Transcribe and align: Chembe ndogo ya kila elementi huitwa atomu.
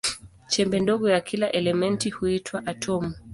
Chembe 0.47 0.79
ndogo 0.79 1.09
ya 1.09 1.21
kila 1.21 1.51
elementi 1.51 2.09
huitwa 2.09 2.65
atomu. 2.67 3.13